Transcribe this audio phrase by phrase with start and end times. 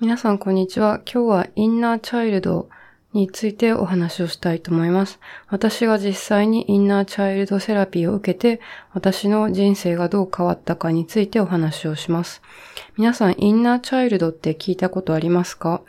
[0.00, 1.00] 皆さんこんにちは。
[1.12, 2.68] 今日はインナーチャイルド
[3.12, 5.18] についてお話をしたいと思います。
[5.48, 8.60] 私が実際にインナーチャイルドセラピーを受けて、
[8.92, 12.42] 私の人生がどう変わったかについてお話をします。
[12.96, 15.82] 皆さん、インナーチャイルドって聞いたことありますか？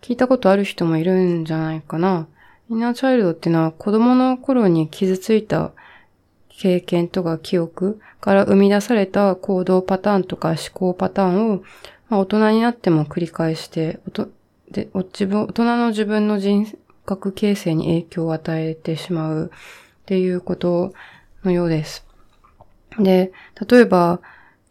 [0.00, 2.26] 聞いたことある人もいるんじゃないかな。
[2.68, 5.70] インナーチャイルドっていうのは子供の頃に傷ついた
[6.48, 11.62] 経験とか記憶から生み出された行動パターンとか思考パターンを
[12.08, 14.00] まあ、大人になっても繰り返して、
[14.70, 16.66] で自分大人の自分の人
[17.04, 20.92] 格形成に影響を与えてしまうっていうこと
[21.44, 22.04] のようです。
[22.98, 23.32] で、
[23.68, 24.20] 例えば、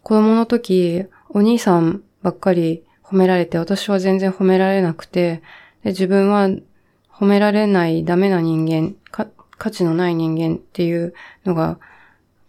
[0.03, 5.41] 子供の時、お兄さんばっかり褒められて、私は全然褒められなくて、
[5.83, 6.49] で自分は
[7.11, 8.95] 褒められないダメな人間、
[9.57, 11.13] 価値のない人間っていう
[11.45, 11.79] のが、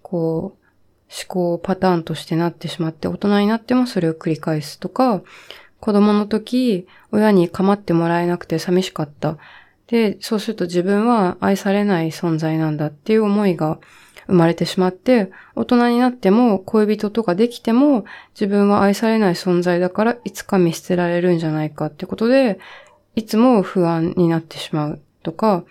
[0.03, 0.65] こう、
[1.11, 5.23] 思考パターンとしてなってしまって、大人になってもそれを繰り返すとか、
[5.81, 9.39] 子供の時、親に構ってもらえなくて寂しかった。
[9.87, 13.79] で、そうすると自分は愛されない存在なんだっていう思いが
[14.27, 22.59] 生まれてしまって、大人になっても恋人とかできても自分は愛されない存在だからいつか見捨てられるんじゃないかってことで、
[23.14, 25.64] いつも不安になってしまうとか、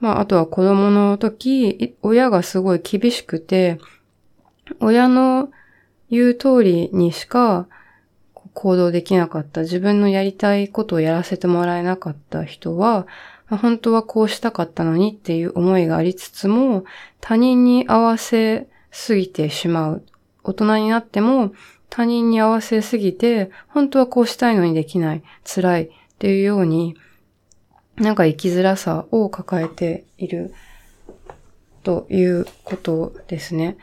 [0.00, 3.78] まあ、あとは子供の時、親がすごい厳しくて、
[4.80, 5.50] 親の
[6.10, 7.66] 言う通りにしか
[8.54, 13.06] 行動できなかった、自分のやりたいことをやらせてもらえなかった人は、
[13.48, 16.84] 本当はこうしたかったのにっていう思いがありつつも、
[17.20, 20.02] 他人に合わせすぎてしまう。
[20.44, 21.52] 大人になっても
[21.88, 26.96] 他人に合わせすぎて、本当はこうしたいのにできない、辛いっていうように、
[27.96, 30.54] なんか生きづらさを抱えている
[31.82, 33.76] ということですね。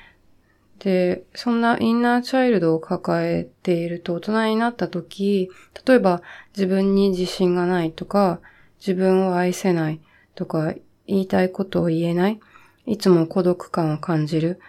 [0.80, 5.50] で、そんなインナーチャイルドを抱えていると大人になった時、
[5.86, 6.22] 例えば
[6.56, 8.40] 自分に自信がないとか、
[8.80, 10.00] 自分を愛せない
[10.36, 10.74] とか、
[11.06, 12.40] 言いたいことを言えない、
[12.86, 14.60] いつも孤独感を感じる、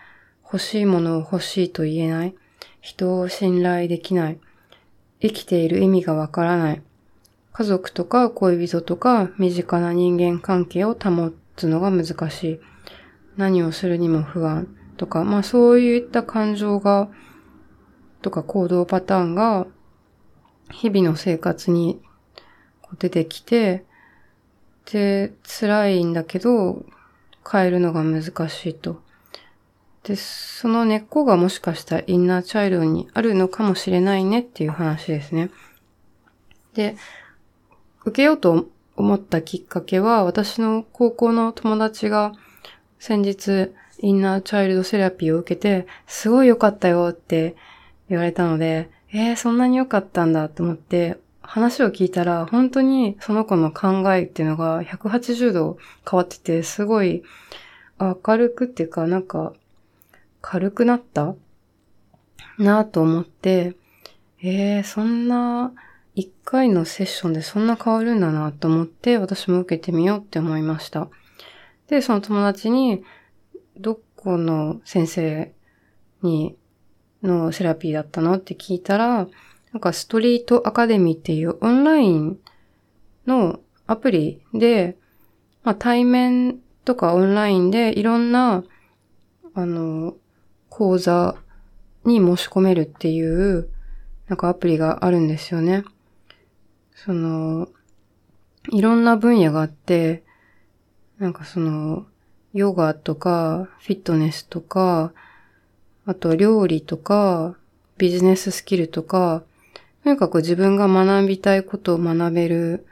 [0.45, 2.35] 欲しいものを欲しいと言えない、
[2.81, 4.39] 人を信頼できない、
[5.21, 6.83] 生きている意味がわからない、
[7.53, 12.61] 家族とか恋人とか身近な人間関係を保つのが難しい、
[13.37, 14.67] 何をするにも不安、
[15.01, 17.09] とか、まあそういった感情が、
[18.21, 19.67] とか行動パターンが、
[20.71, 22.03] 日々の生活に
[22.99, 23.87] 出てきて、
[24.93, 26.85] で、辛いんだけど、
[27.51, 29.01] 変えるのが難しいと。
[30.03, 35.49] で、その根っこがもしかしたらインナーチャイルドにあるのかもしれないねっていう話ですね。
[36.75, 36.95] で、
[38.05, 42.33] 受けようと思ったきっかけは、私の高校の友達が
[42.99, 43.73] 先日、
[44.03, 47.55] インナーチャイルドセラピーを受けて、すごい良かったよって
[48.09, 55.79] 言われたので、えー、そんなに良かったんだと思って、話を聞いたら、本当にその子の考えっていうのが180度
[56.09, 57.23] 変わってて、すごい
[57.99, 59.53] 明るくっていうか、なんか、
[60.41, 61.35] 軽くなった
[62.57, 63.75] なぁと思って、
[64.43, 65.73] えー、そんな、
[66.15, 71.09] 一回のセッションでそんな変わるんだなと思って、私も受けてみようって思いました。
[71.89, 73.03] で、その友達に、
[73.81, 75.55] どこの先生
[76.23, 76.57] に、
[77.23, 79.27] のセラピーだったのって聞いたら、
[79.73, 82.39] なんかストリートアカデミーっていうオンライン
[83.27, 84.97] のアプリで、
[85.63, 88.65] まあ対面とかオンラインでいろんな、
[89.55, 90.15] あの、
[90.69, 91.37] 講座
[92.05, 93.69] に申し込めるっていう、
[94.29, 95.85] なんかアプリがあるんですよね。
[96.95, 97.69] その、
[98.71, 100.23] いろんな分野があって、
[101.19, 102.07] なんかその、
[102.53, 105.13] ヨガとか、フィットネスとか、
[106.07, 107.57] あと料理とか、
[107.99, 109.43] ビジネススキルとか、
[110.03, 112.87] とにかく自分が学びたいことを学べる、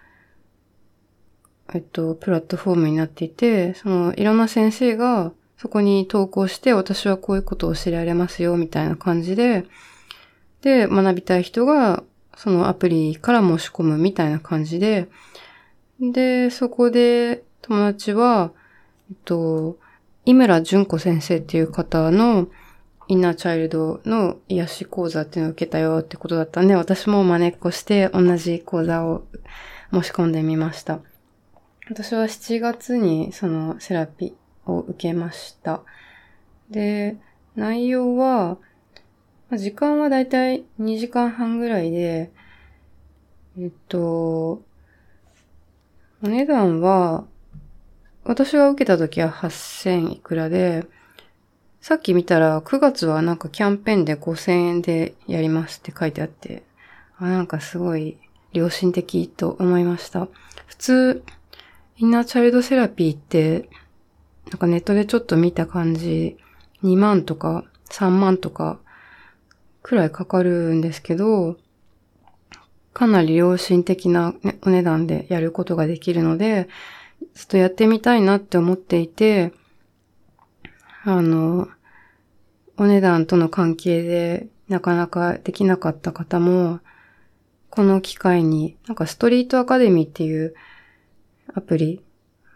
[1.74, 9.64] えっと、プラットフォームになっていて、その、いろんな先生がそこに投稿して、私はこういうことを教えられますよ、みたいな感じで、
[10.62, 12.04] で、学びたい人が、
[12.36, 15.08] そのアプリから申し込むみたいな感じで、
[16.00, 18.52] で、そこで友達は、
[19.10, 19.78] えっと、
[20.24, 22.48] 井村淳子先生っていう方の
[23.08, 29.24] インナーチャイルドの癒し講座っていうのを受けたよってことだったんで、私も真似っこして同じ講座を
[29.92, 31.00] 申し込んでみました。
[31.88, 35.80] 私は7月にそのセラピーを受けました。
[36.68, 37.16] で、
[37.56, 38.58] 内容は、
[39.56, 42.30] 時間はだいたい2時間半ぐらいで、
[43.58, 44.62] えっと、
[46.22, 47.24] お値段は
[48.28, 50.84] 私が受けた時は8000いくらで、
[51.80, 56.62] さっき見たら9月はなんかキャンペーンで5000円でやりますって書いてあって、
[57.16, 58.18] あ、なんかすごい
[58.52, 60.28] 良心的と思いました。
[60.66, 61.22] 普通、
[61.96, 63.70] インナーチャイルドセラピーって、
[64.50, 66.36] なんかネットでちょっと見た感じ、
[66.82, 68.78] 2万とか3万とか
[69.82, 71.56] くらいかかるんですけど、
[72.92, 76.68] かなり良心的なお値段でやることができるので、
[77.20, 79.52] ちょっとやってみたいなって思っていて、
[81.04, 81.68] あの、
[82.76, 86.80] お値段との関係でなかなかできなかった方も、
[87.70, 90.54] この機会に、なんかストリートアカデミーっていう
[91.54, 92.02] アプリ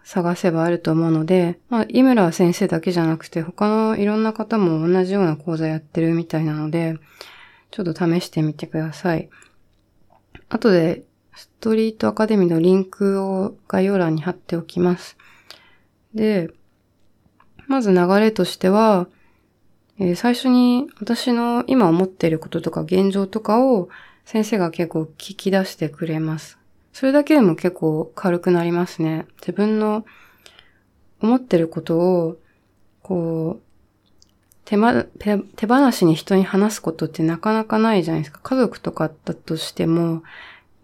[0.04, 6.98] 探せばあると思うので、まあ、井村先生だけじゃなくて、他のいろんな方も同じような講座やってるみたいなので、
[7.70, 9.30] ちょっと試してみてください。
[10.48, 11.04] 後で、
[11.34, 15.16] ストリートアカデミーのリンクを概要欄に貼っておきます。
[16.14, 16.50] で、
[17.66, 19.08] まず流れとしては、
[19.98, 23.88] えー、最初に私の今思っていることとか現状とかを
[24.24, 26.58] 先生が結構聞き出してくれます。
[26.92, 29.26] それだけでも結構軽くなりますね。
[29.40, 30.04] 自分の
[31.20, 32.36] 思ってることを、
[33.02, 33.62] こう、
[34.64, 38.40] 手間、手放しに人に話すことってなかなかないじゃないですか。
[38.42, 40.22] 家族とかだとしても、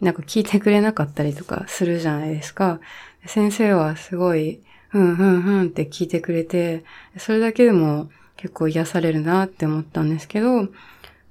[0.01, 2.81] なんか聞いてくれなかったりとかするじゃないですか。
[3.27, 4.61] 先生はすごい、
[4.95, 6.85] うんうんうんって聞いてくれて、
[7.19, 10.69] それだけでも結構癒されるなって思ったんですけど、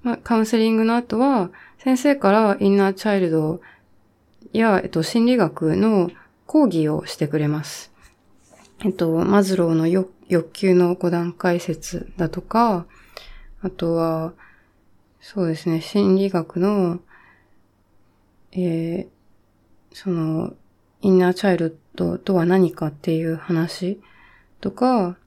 [0.04, 1.50] まあ、カウンセリングの後は、
[1.80, 3.62] 先生からインナーチャイルド
[4.52, 6.12] や、えっと、心理学の
[6.46, 7.92] 講義をしてくれます。
[8.84, 10.12] えっと、マズローの欲
[10.54, 12.86] 求の5段階説だとか、
[13.62, 14.34] あとは、
[15.19, 17.00] そうですね、心理学の、
[18.63, 19.07] え、
[19.94, 20.54] その、
[21.01, 24.01] インナーチャイルドとは何かっていう話
[24.62, 25.18] とか、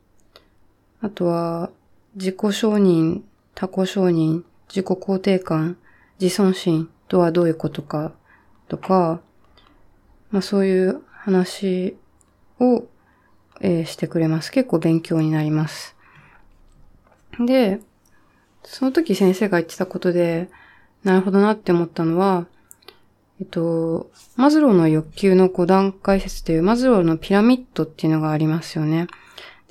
[1.01, 1.71] あとは、
[2.15, 3.23] 自己承認、
[3.55, 5.77] 他己承認、自己肯定感、
[6.21, 8.13] 自尊心とはどういうことか
[8.69, 9.21] とか、
[10.31, 11.97] まあそういう話
[12.59, 12.85] を、
[13.61, 14.51] えー、してくれます。
[14.53, 15.97] 結構勉強になります。
[17.39, 17.81] で、
[18.65, 20.49] その時先生が言ってたことで、
[21.05, 22.47] なるほどなって思ったのは、
[23.41, 29.07] えっと、マズローの欲求の5段階説というマズローのピラミッドっていうのがありますよね。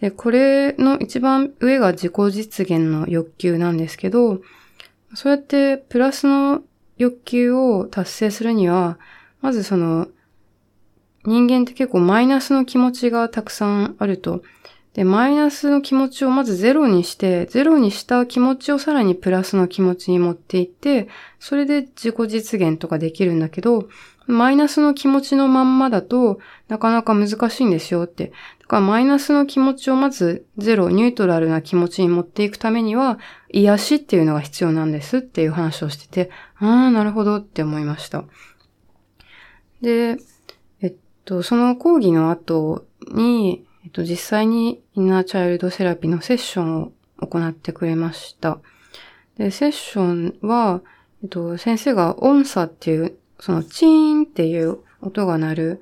[0.01, 4.41] で、これの一番上が自己実現の欲求なんですけど、
[5.13, 6.63] そうやってプラスの
[6.97, 8.97] 欲求を達成するには、
[9.41, 10.07] まずその、
[11.25, 14.41] 人間って結構マイナスの気持ちがたくさんあると。
[14.99, 21.07] で、マイナスの気持ちをまずゼロにして、ゼロにした気持ちをさらにプラスの気持ちに持っていって、
[21.39, 23.87] それで自己実現とかできるんだけど、
[24.27, 28.33] マイナスの気持ちのまんまだとなかなか難しいんですよって。
[28.59, 33.19] だからマイナスの気持ちをまずゼロ、ニュートラルな気持ちに持っていくためには、
[33.53, 38.25] 癒しっていうのが必要なんですっていう話をしてて、ああ、なるほどって思いました。
[39.81, 40.17] で、
[40.81, 46.91] えっと、その講義の後に、っと、実際にインナーチャイルドセラピーのセッションを
[47.27, 48.59] 行ってくれました。
[49.37, 50.81] で、セッションは、
[51.23, 55.81] えっと、先生が音差っていうそのチーンっていう音が鳴る、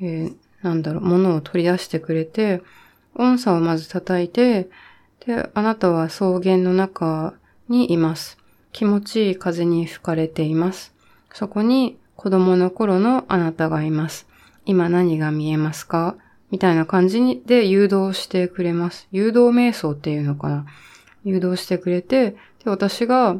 [0.00, 2.62] えー、なんだろう、ものを取り出してくれて、
[3.14, 4.68] 音差をまず叩いて、
[5.26, 7.34] で、あなたは草原の中
[7.68, 8.38] にいます。
[8.72, 10.94] 気持ちいい風に吹かれています。
[11.32, 14.26] そこに子供の頃のあなたがいます。
[14.66, 16.16] 今何が見えますか？
[16.54, 19.08] みたいな感じで誘導してくれます。
[19.10, 20.66] 誘導瞑想っていうのかな
[21.24, 23.36] 誘導してくれて、で、私が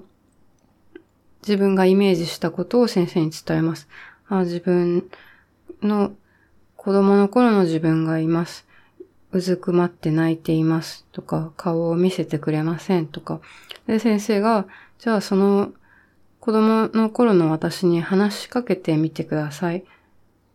[1.43, 3.87] 自分がイメージしたことを先生に伝えます。
[4.29, 5.09] あ自分
[5.81, 6.13] の
[6.75, 8.67] 子供の頃の自分がいます。
[9.31, 13.41] うずくまって泣いていますとか、顔を見せてくれませんとか。
[13.87, 14.67] で、先生が、
[14.99, 15.73] じゃあその
[16.41, 19.87] 子供の頃の私に話しかけてみてくださいって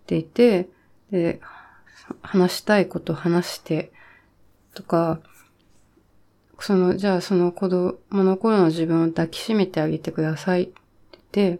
[0.09, 0.67] 言って、
[1.09, 1.39] で、
[2.21, 3.91] 話したいこと話して
[4.73, 5.19] とか、
[6.59, 10.69] その、じゃあその子供の頃の自分を抱きしめてあげてくださいっ
[11.31, 11.59] て、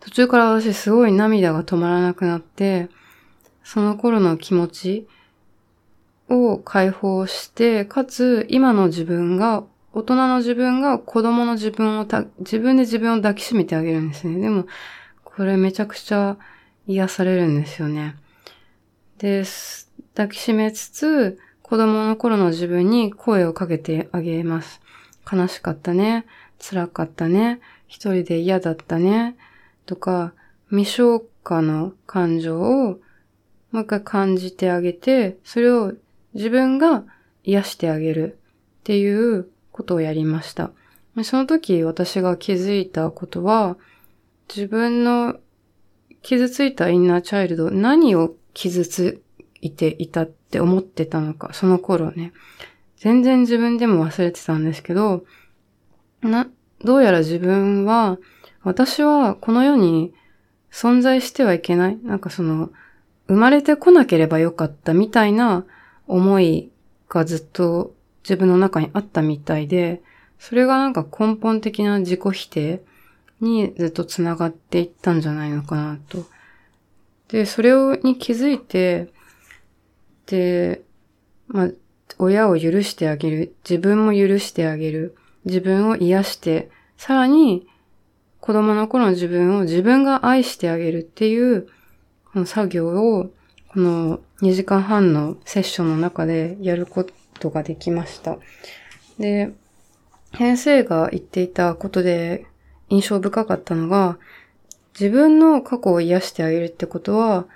[0.00, 2.88] 途中から私すごい涙が止まらなくなって、
[3.62, 5.08] その頃の気持ち
[6.28, 12.06] を解放して、かつ今の自分が、大人の自分が子供の自分を
[12.38, 14.40] 自分で自分を抱きしめてあげるんですね。
[14.40, 14.66] でも、
[15.24, 16.36] これめちゃくちゃ
[16.86, 18.14] 癒されるんですよね。
[19.20, 19.44] で、
[20.14, 24.80] 抱きしめつつ、子供の頃の自分に声をかけてあげます。
[25.30, 26.26] 悲しかったね。
[26.58, 27.60] 辛かったね。
[27.86, 29.36] 一人で嫌だったね、
[29.84, 30.32] とか、
[30.70, 33.00] 未消化の感情を
[33.72, 35.92] もう一回感じてあげて、それを
[36.34, 37.04] 自分が
[37.44, 38.38] 癒してあげる
[38.80, 40.70] っていうことをやりました。
[41.24, 43.76] その時私が気づいたことは、
[44.48, 45.36] 自分の
[46.22, 49.22] 傷ついたインナーチャイルド、何を傷つ
[49.60, 52.32] いていたって思ってたのか、その頃ね。
[52.96, 55.24] 全然自分でも忘れてたんですけど、
[56.22, 56.48] な、
[56.84, 58.18] どうやら自分は、
[58.62, 60.12] 私はこの世に
[60.70, 61.98] 存在してはいけない。
[62.02, 62.70] なんかその、
[63.26, 65.64] 生まれてこなければよかったみたいな
[66.06, 66.70] 思い
[67.08, 70.02] がずっと自分の中にあったみたいで、
[70.38, 72.82] それがなんか根本的な自己否定
[73.40, 76.26] にずっと繋がっていったんじゃないのかなと。
[77.30, 79.08] で、それをに気づいて、
[80.26, 80.82] で、
[81.48, 81.70] まあ、
[82.18, 87.66] 親を許してあげる、自分も許してあげる、自分を癒して、さらに
[88.40, 90.98] 子供の頃の自分を自分が愛してあげる。
[90.98, 91.68] っていう、
[92.32, 93.30] この作業を、
[93.68, 97.06] この2時間半のセッションの中でやるこ
[97.38, 98.38] とができました。
[99.18, 99.52] で、
[100.36, 102.46] 先生が言っていたことで
[102.88, 104.18] 印象深かったのが、
[104.98, 107.46] 自分の過去を癒してあげるってことは、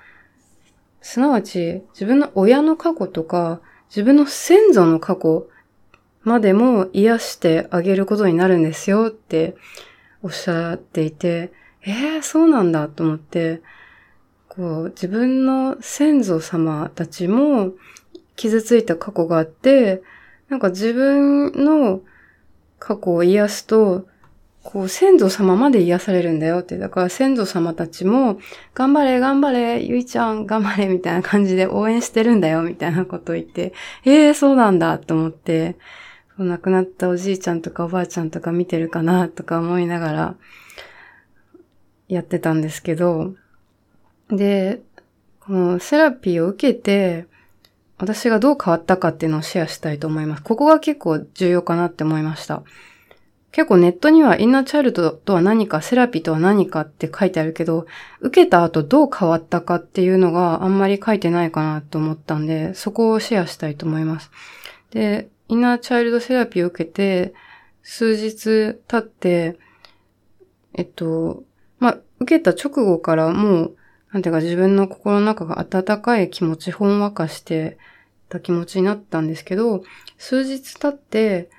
[1.00, 5.49] すなわち自分の親の過去とか、自分の先祖の過去
[6.23, 9.57] までも癒してあげることになるんですよって
[10.23, 13.61] おっしゃっていて、ええー、そうなんだと思って、
[14.49, 17.73] こう、自分の先祖様たちも
[18.37, 20.03] 傷ついた過去があって、
[20.49, 22.00] なんか自分の
[22.79, 24.07] 過去を癒すと、
[24.64, 26.78] こう、先祖様まで癒されるんだよって。
[26.78, 28.40] だから先祖様たちも、
[28.75, 35.76] 頑張れ、頑張れ、ゆいちゃん、頑張れ、みたいな感じで応援してるんだよ、みたいなことを言って、ええー、そうなんだ、と思って、
[36.38, 40.35] 亡くなったおじいちゃんとかおばあちゃんとか見てるかな、とか思いながら、
[42.09, 43.35] やってたんですけど、
[44.30, 44.80] で、
[45.40, 47.26] このセラピーを受けて、
[47.99, 50.42] 私がどう変わったかっていうのをシェアしたいと思います。
[50.42, 52.62] ここが結構重要かなって思いました。
[53.55, 57.87] 結構ネットにはインナーチャイルドとは何か、セラピーとは何かって書いてあるけど、
[58.19, 64.33] 受けた後どう変わったかっていうのがあんまり書いてないかなと思ったんで、そこをシェアしたいと思います。
[64.91, 67.33] で、インナーチャイルドセラピーを受けて、
[67.85, 69.57] 数日経って、
[70.73, 71.45] えっと、
[71.79, 73.77] まあ、受けた直後からもう、
[74.11, 77.79] なんていうか自分の心の中が温かい気持ち、ほんわかして
[78.29, 79.85] た気持ちになったんですけど、
[80.19, 81.51] 数日経って、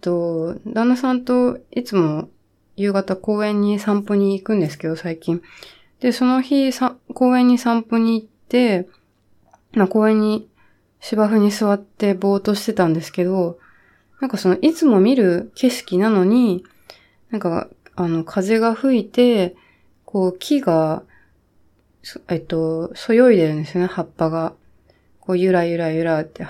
[0.00, 2.28] と、旦那さんといつも
[2.76, 5.42] 夕方公園に散歩に行くんですけど、最近。
[6.00, 6.70] で、その日、
[7.14, 8.88] 公園に散歩に行って、
[9.72, 10.48] まあ、公園に
[11.00, 13.58] 芝生に座ってぼーっとしてたんですけど、
[14.20, 16.64] なんかその、いつも見る景色なのに、
[17.30, 19.56] なんか、あの、風が吹いて、
[20.04, 21.02] こう、木が
[22.28, 24.54] えっと、そよいでるんですよね、葉っぱが。
[25.20, 26.46] こう、ゆらゆらゆらって。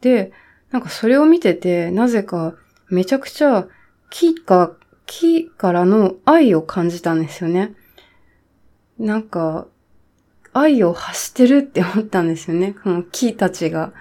[0.00, 0.32] で、
[0.70, 2.54] なんかそれを見てて、なぜか、
[2.88, 3.66] めちゃくちゃ、
[4.10, 4.72] 木が、
[5.06, 7.74] 木からの愛を感じたんですよね。
[8.98, 9.66] なんか、
[10.52, 12.74] 愛を発してるって思ったんですよね。
[12.82, 13.92] この木たちが、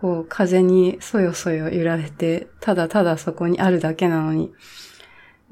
[0.00, 4.52] こう、風にそよそよ揺られて、ただただそこにあるだけなのに。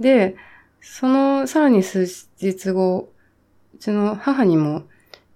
[0.00, 0.36] で、
[0.80, 2.06] その、さらに数
[2.40, 3.12] 日後、
[3.74, 4.82] うちの母にも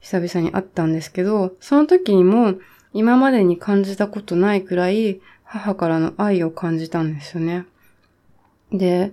[0.00, 2.54] 久々に会ったんですけど、その時にも
[2.92, 5.21] 今までに感じたことないくらい
[5.52, 7.66] 母からの愛を感じたんですよね。
[8.73, 9.12] で、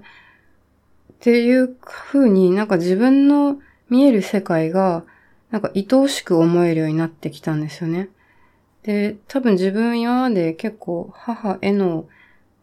[1.12, 5.04] っていう風になんか自分の見える世界が
[5.52, 8.08] なんか愛おしく思えるようになってきたんですよね。
[8.84, 12.08] で、多分自分今まで結構母への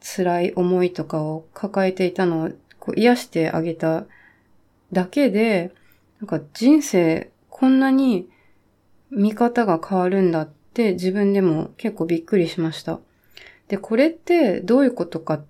[0.00, 4.06] 辛い思いとかを抱えていたのをこう癒してあげた
[4.90, 5.74] だけで、
[6.20, 8.26] なんか人生こんなに
[9.10, 13.00] 見方が変わるんだって自分でも結構びっくりしました。
[13.68, 15.42] で、これってどういうことか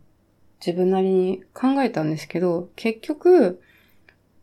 [0.64, 3.60] 自分なりに考えたんですけど、結局、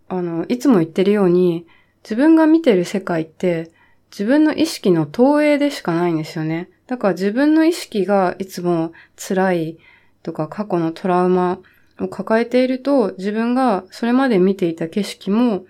[0.07, 1.65] あの、いつも言ってるように、
[2.03, 3.71] 自分が見てる世界って
[4.11, 6.69] 自分の意識の投影でしかないんですよね。
[6.85, 9.77] だから自分の意識がいつも辛い
[10.21, 11.59] とか過去のトラウマ
[11.99, 15.65] を抱えていると、自分がそれまで見ていた景色も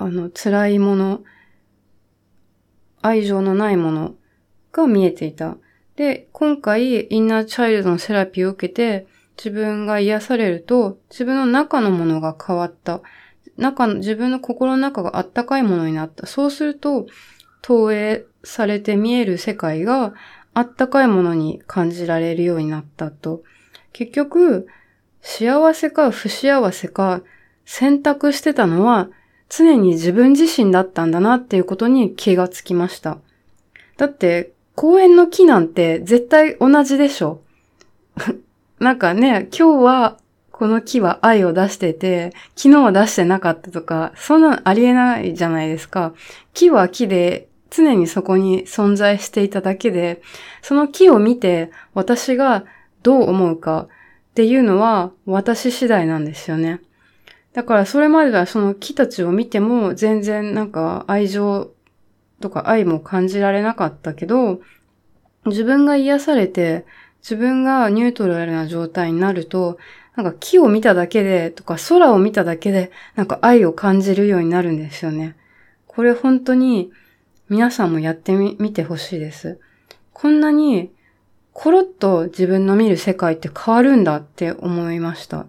[0.00, 1.24] あの、辛いもの、
[3.02, 4.14] 愛情のないもの
[4.70, 5.56] が見えていた。
[5.98, 13.00] で、今回、インナーチャイルドのセラピーを受けて、自分が癒されると、自分の中のものが変わった。
[13.56, 16.28] 中の、自分の心の中があったかいものになった。
[16.28, 17.08] そうすると、
[17.62, 20.14] 投影されて見える世界が
[20.54, 23.42] あったかいものに感じられるようになったと。
[23.92, 24.68] 結局、
[25.20, 27.22] 幸せか不幸せか
[27.64, 29.08] 選択してたのは
[29.48, 33.18] 常に自分自身だったんだなっていうことに気がつきました。
[33.96, 37.40] だって、公園の木なんて絶対同じでしょ。
[38.78, 40.18] なんかね、今日は
[40.52, 46.12] この木は愛を出してて、昨日は出してなかったとか、そんなのありえないじゃないですか。
[46.54, 50.22] 木は木で常にそこに存在していただけで、
[50.62, 52.64] その木を見て私が
[53.02, 53.88] どう思うか
[54.30, 56.80] っていうのは私次第なんですよね。
[57.52, 61.72] だからそれまではその木たちを見ても全然なんか愛情
[62.40, 64.60] とか愛も感じられなかったけど、
[65.46, 66.84] 自分が癒されて、
[67.22, 69.78] 自分がニュートラルな状態になると、
[70.14, 75.36] なんか木を見ただけでとか空を見ただけでなんか愛を感じるようになるんですよね。
[75.86, 76.90] これ本当に
[77.48, 79.58] 皆さんもやってみ、見てほしいです。
[80.12, 80.90] こんなに
[81.52, 85.46] コロッと自分の見る世界って変わるんだって思いました。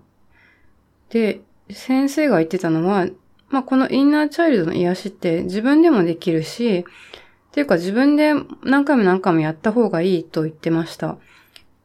[1.10, 1.42] で、
[1.72, 3.08] 先生が言ってたのは、
[3.50, 11.18] まあ、このインナーチャイルドの癒しって自分でもできるし、っていうか自分で何回も何回もやった方がいいと言ってました。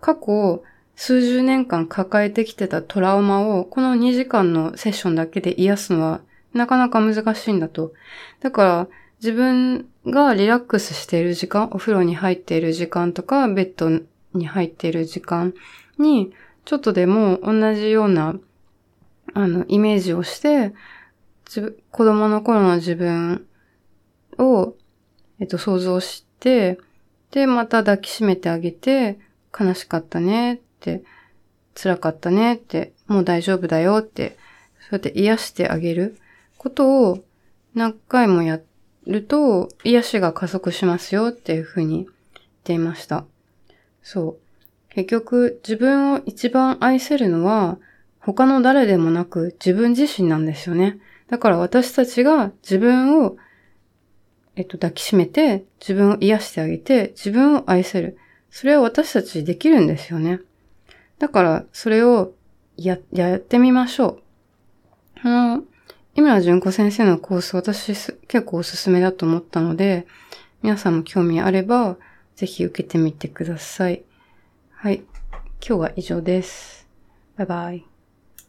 [0.01, 0.63] 過去、
[0.97, 6.21] 数十年間抱えてきてたトラウマをこの2時間のセッションだけで癒すのは
[6.53, 7.93] なかなか難しいんだと。
[8.41, 8.89] だから
[9.21, 13.89] 自分がリラックスしている時間、お風呂に入っている時間とか、ベッド
[14.35, 15.55] に入っている時間
[15.99, 16.33] に、
[16.65, 18.37] ちょっとでも同じような、
[19.33, 20.75] あの、イメージをして、
[21.47, 23.47] 自分子供の頃の自分
[24.39, 24.75] を、
[25.41, 26.79] えっと、想像して、
[27.31, 29.19] で、また抱きしめてあげて、
[29.59, 31.03] 悲しかったねって、
[31.75, 34.37] 辛かったねって、もう大丈夫だよって、
[34.81, 36.19] そうやって癒してあげる
[36.59, 37.25] ことを
[37.75, 38.61] 何回もや
[39.07, 42.09] ると、癒しが加速しますよっていうふうに言っ
[42.63, 43.25] ていました。
[44.03, 44.95] そう。
[44.95, 47.79] 結局、自分を一番愛せるのは、
[48.21, 50.99] 他の誰でもなく自分自身なんですよね。
[51.29, 53.37] だから私たちが自分を、
[54.57, 58.19] えっと、抱きしめて、自分を癒してあげて、自分を愛せる。
[58.51, 60.41] それは私たちできるんですよね。
[61.19, 62.35] だから、それを
[62.77, 64.21] や、やってみましょ
[65.25, 65.29] う。
[65.29, 65.65] あの、
[66.15, 67.95] 井村淳子先生のコース、私
[68.29, 70.07] 結構おすすめだと思ったので、
[70.63, 71.97] 皆さんも興味あれば、
[72.37, 74.05] ぜひ受けてみてください。
[74.71, 75.03] はい。
[75.67, 76.87] 今日は以上です。
[77.37, 77.94] バイバイ。